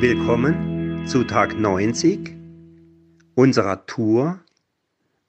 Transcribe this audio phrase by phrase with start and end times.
[0.00, 2.34] Willkommen zu Tag 90
[3.34, 4.40] unserer Tour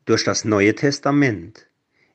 [0.06, 1.68] durch das Neue Testament.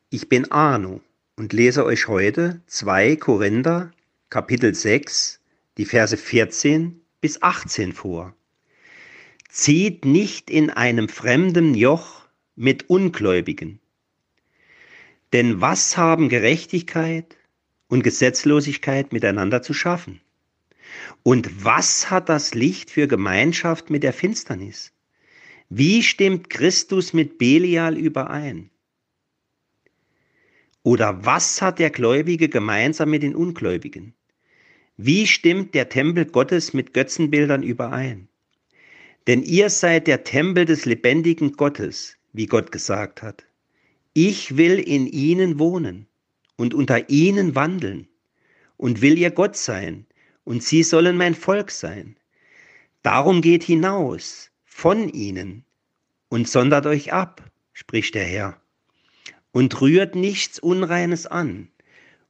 [0.09, 1.03] Ich bin Arno
[1.37, 3.93] und lese euch heute 2 Korinther
[4.31, 5.39] Kapitel 6,
[5.77, 8.35] die Verse 14 bis 18 vor.
[9.51, 12.23] Zieht nicht in einem fremden Joch
[12.55, 13.81] mit Ungläubigen.
[15.35, 17.37] Denn was haben Gerechtigkeit
[17.89, 20.23] und Gesetzlosigkeit miteinander zu schaffen?
[21.23, 24.93] Und was hat das Licht für Gemeinschaft mit der Finsternis?
[25.69, 28.71] Wie stimmt Christus mit Belial überein?
[30.83, 34.15] Oder was hat der Gläubige gemeinsam mit den Ungläubigen?
[34.97, 38.29] Wie stimmt der Tempel Gottes mit Götzenbildern überein?
[39.27, 43.45] Denn ihr seid der Tempel des lebendigen Gottes, wie Gott gesagt hat.
[44.15, 46.07] Ich will in ihnen wohnen
[46.57, 48.07] und unter ihnen wandeln
[48.77, 50.07] und will ihr Gott sein
[50.47, 52.17] und sie sollen mein Volk sein.
[53.03, 55.65] Darum geht hinaus von ihnen
[56.29, 58.61] und sondert euch ab, spricht der Herr,
[59.51, 61.69] und rührt nichts Unreines an.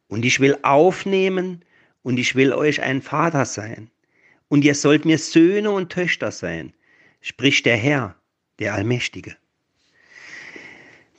[0.09, 1.63] Und ich will aufnehmen
[2.03, 3.91] und ich will euch ein Vater sein.
[4.49, 6.73] Und ihr sollt mir Söhne und Töchter sein,
[7.21, 8.17] spricht der Herr,
[8.59, 9.37] der Allmächtige.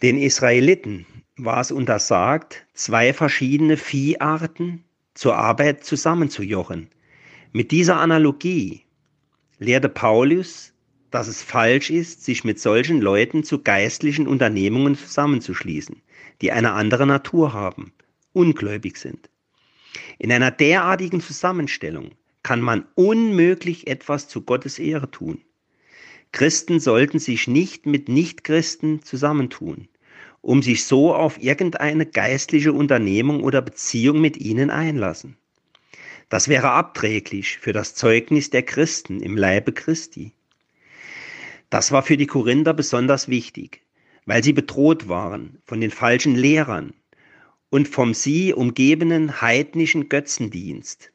[0.01, 1.05] Den Israeliten
[1.35, 4.83] war es untersagt, zwei verschiedene Vieharten
[5.13, 6.89] zur Arbeit zusammenzujochen.
[7.57, 8.83] Mit dieser Analogie
[9.57, 10.73] lehrte Paulus,
[11.09, 16.03] dass es falsch ist, sich mit solchen Leuten zu geistlichen Unternehmungen zusammenzuschließen,
[16.43, 17.93] die eine andere Natur haben,
[18.31, 19.31] ungläubig sind.
[20.19, 22.11] In einer derartigen Zusammenstellung
[22.43, 25.41] kann man unmöglich etwas zu Gottes Ehre tun.
[26.31, 29.87] Christen sollten sich nicht mit Nichtchristen zusammentun,
[30.41, 35.37] um sich so auf irgendeine geistliche Unternehmung oder Beziehung mit ihnen einlassen.
[36.29, 40.33] Das wäre abträglich für das Zeugnis der Christen im Leibe Christi.
[41.69, 43.81] Das war für die Korinther besonders wichtig,
[44.25, 46.93] weil sie bedroht waren von den falschen Lehrern
[47.69, 51.11] und vom sie umgebenen heidnischen Götzendienst.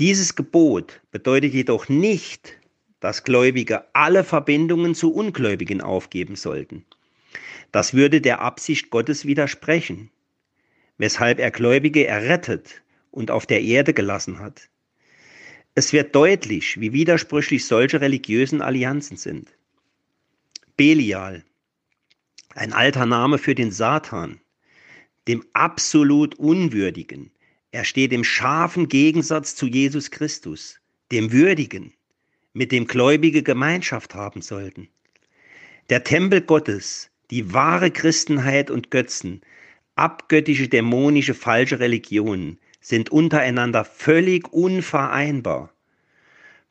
[0.00, 2.58] Dieses Gebot bedeutet jedoch nicht,
[2.98, 6.84] dass Gläubige alle Verbindungen zu Ungläubigen aufgeben sollten.
[7.70, 10.10] Das würde der Absicht Gottes widersprechen,
[10.98, 12.82] weshalb er Gläubige errettet
[13.14, 14.68] und auf der Erde gelassen hat.
[15.76, 19.48] Es wird deutlich, wie widersprüchlich solche religiösen Allianzen sind.
[20.76, 21.44] Belial,
[22.54, 24.40] ein alter Name für den Satan,
[25.28, 27.30] dem absolut Unwürdigen.
[27.70, 30.80] Er steht im scharfen Gegensatz zu Jesus Christus,
[31.12, 31.92] dem Würdigen,
[32.52, 34.88] mit dem Gläubige Gemeinschaft haben sollten.
[35.88, 39.40] Der Tempel Gottes die wahre Christenheit und Götzen,
[39.96, 45.72] abgöttische, dämonische, falsche Religionen sind untereinander völlig unvereinbar.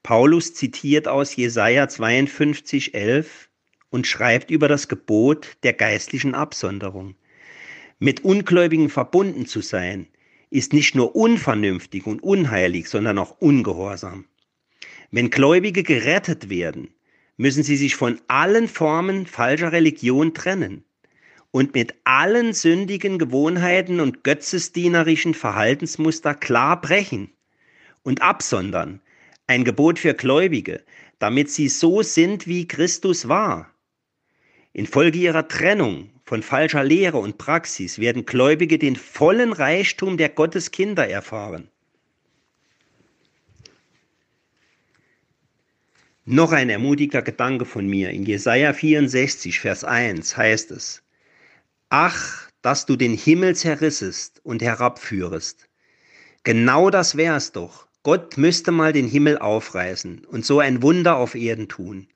[0.03, 3.49] Paulus zitiert aus Jesaja 52, 11
[3.89, 7.15] und schreibt über das Gebot der geistlichen Absonderung.
[7.97, 10.07] Mit Ungläubigen verbunden zu sein,
[10.51, 14.25] ist nicht nur unvernünftig und unheilig, sondern auch ungehorsam.
[15.09, 16.93] Wenn Gläubige gerettet werden,
[17.37, 20.83] müssen sie sich von allen Formen falscher Religion trennen
[21.53, 27.29] und mit allen sündigen Gewohnheiten und götzesdienerischen Verhaltensmuster klar brechen
[28.01, 29.01] und absondern.
[29.45, 30.83] Ein Gebot für Gläubige,
[31.19, 33.71] damit sie so sind, wie Christus war.
[34.73, 41.07] Infolge ihrer Trennung von falscher Lehre und Praxis werden Gläubige den vollen Reichtum der Gotteskinder
[41.07, 41.69] erfahren.
[46.25, 48.09] Noch ein ermutiger Gedanke von mir.
[48.09, 51.02] In Jesaja 64, Vers 1 heißt es:
[51.95, 55.69] Ach, dass du den Himmel zerrissest und herabführest.
[56.43, 57.85] Genau das wär's doch.
[58.01, 62.07] Gott müsste mal den Himmel aufreißen und so ein Wunder auf Erden tun.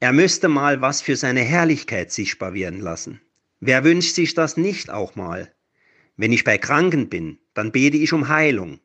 [0.00, 3.20] Er müsste mal was für seine Herrlichkeit sichtbar werden lassen.
[3.60, 5.52] Wer wünscht sich das nicht auch mal?
[6.16, 8.80] Wenn ich bei Kranken bin, dann bete ich um Heilung,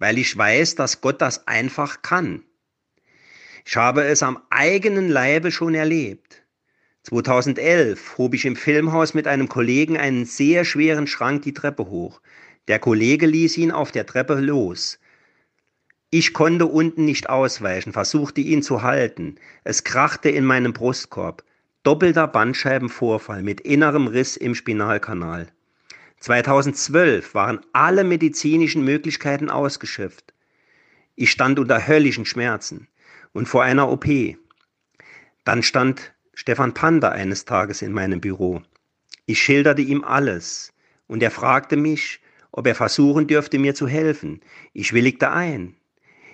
[0.00, 2.42] weil ich weiß, dass Gott das einfach kann.
[3.64, 6.43] Ich habe es am eigenen Leibe schon erlebt.
[7.04, 12.22] 2011 hob ich im Filmhaus mit einem Kollegen einen sehr schweren Schrank die Treppe hoch.
[12.66, 14.98] Der Kollege ließ ihn auf der Treppe los.
[16.08, 19.34] Ich konnte unten nicht ausweichen, versuchte ihn zu halten.
[19.64, 21.44] Es krachte in meinem Brustkorb.
[21.82, 25.48] Doppelter Bandscheibenvorfall mit innerem Riss im Spinalkanal.
[26.20, 30.32] 2012 waren alle medizinischen Möglichkeiten ausgeschöpft.
[31.16, 32.88] Ich stand unter höllischen Schmerzen
[33.34, 34.06] und vor einer OP.
[35.44, 38.62] Dann stand Stefan Panda eines Tages in meinem Büro.
[39.26, 40.72] Ich schilderte ihm alles
[41.06, 42.20] und er fragte mich,
[42.50, 44.40] ob er versuchen dürfte, mir zu helfen.
[44.72, 45.76] Ich willigte ein.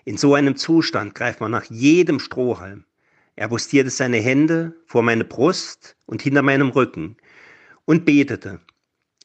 [0.05, 2.85] In so einem Zustand greift man nach jedem Strohhalm.
[3.37, 7.17] Er postierte seine Hände vor meine Brust und hinter meinem Rücken
[7.85, 8.61] und betete.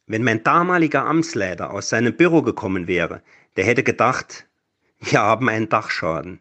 [0.07, 3.21] Wenn mein damaliger Amtsleiter aus seinem Büro gekommen wäre,
[3.55, 4.47] der hätte gedacht,
[4.99, 6.39] wir haben einen Dachschaden.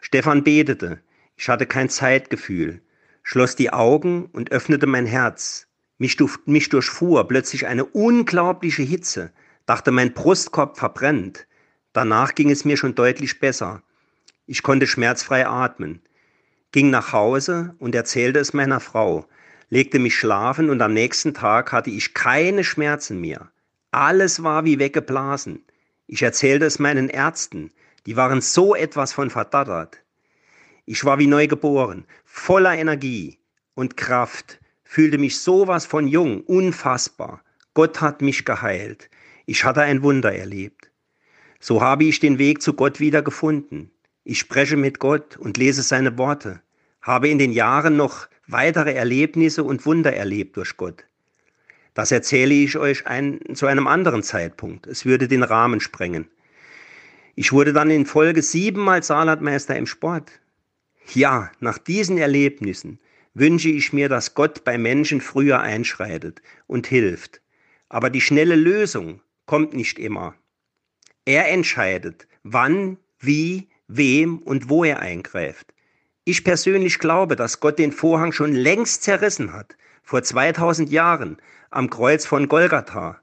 [0.00, 1.00] Stefan betete.
[1.36, 2.82] Ich hatte kein Zeitgefühl,
[3.22, 5.66] schloss die Augen und öffnete mein Herz.
[5.98, 9.32] Mich, mich durchfuhr plötzlich eine unglaubliche Hitze,
[9.66, 11.46] dachte mein Brustkorb verbrennt.
[11.92, 13.82] Danach ging es mir schon deutlich besser.
[14.46, 16.02] Ich konnte schmerzfrei atmen,
[16.72, 19.26] ging nach Hause und erzählte es meiner Frau,
[19.68, 23.50] legte mich schlafen und am nächsten Tag hatte ich keine Schmerzen mehr.
[23.92, 25.64] Alles war wie weggeblasen.
[26.06, 27.70] Ich erzählte es meinen Ärzten,
[28.06, 29.99] die waren so etwas von verdattert.
[30.92, 33.38] Ich war wie neu geboren, voller Energie
[33.74, 37.44] und Kraft, fühlte mich sowas von jung, unfassbar.
[37.74, 39.08] Gott hat mich geheilt.
[39.46, 40.90] Ich hatte ein Wunder erlebt.
[41.60, 43.92] So habe ich den Weg zu Gott wieder gefunden.
[44.24, 46.60] Ich spreche mit Gott und lese seine Worte,
[47.02, 51.04] habe in den Jahren noch weitere Erlebnisse und Wunder erlebt durch Gott.
[51.94, 54.88] Das erzähle ich euch ein, zu einem anderen Zeitpunkt.
[54.88, 56.28] Es würde den Rahmen sprengen.
[57.36, 60.32] Ich wurde dann in Folge siebenmal Saarlandmeister im Sport.
[61.14, 63.00] Ja, nach diesen Erlebnissen
[63.34, 67.40] wünsche ich mir, dass Gott bei Menschen früher einschreitet und hilft.
[67.88, 70.34] Aber die schnelle Lösung kommt nicht immer.
[71.24, 75.74] Er entscheidet, wann, wie, wem und wo er eingreift.
[76.24, 81.38] Ich persönlich glaube, dass Gott den Vorhang schon längst zerrissen hat, vor 2000 Jahren
[81.70, 83.20] am Kreuz von Golgatha.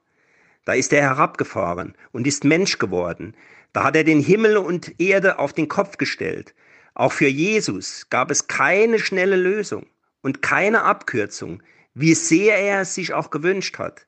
[0.66, 3.34] Da ist er herabgefahren und ist Mensch geworden.
[3.72, 6.54] Da hat er den Himmel und Erde auf den Kopf gestellt.
[6.98, 9.86] Auch für Jesus gab es keine schnelle Lösung
[10.22, 11.62] und keine Abkürzung,
[11.94, 14.08] wie sehr er es sich auch gewünscht hat.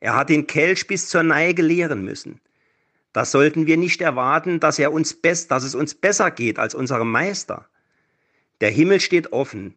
[0.00, 2.40] Er hat den Kelch bis zur Neige leeren müssen.
[3.12, 6.74] Da sollten wir nicht erwarten, dass, er uns best, dass es uns besser geht als
[6.74, 7.68] unserem Meister.
[8.62, 9.74] Der Himmel steht offen.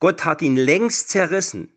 [0.00, 1.72] Gott hat ihn längst zerrissen.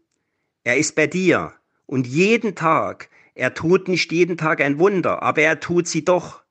[0.63, 1.53] Er ist bei dir
[1.85, 3.09] und jeden Tag.
[3.35, 6.41] Er tut nicht jeden Tag ein Wunder, aber er tut sie doch.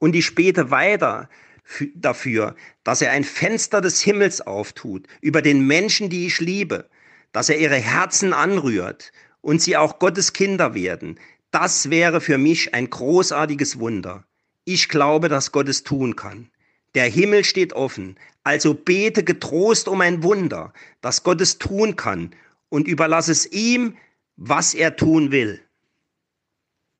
[0.00, 1.28] Und ich bete weiter
[1.94, 6.88] dafür, dass er ein Fenster des Himmels auftut über den Menschen, die ich liebe,
[7.32, 11.18] dass er ihre Herzen anrührt und sie auch Gottes Kinder werden,
[11.50, 14.24] das wäre für mich ein großartiges Wunder.
[14.64, 16.50] Ich glaube, dass Gott es tun kann.
[16.94, 22.34] Der Himmel steht offen, also bete getrost um ein Wunder, dass Gott es tun kann
[22.68, 23.96] und überlasse es ihm,
[24.36, 25.63] was er tun will.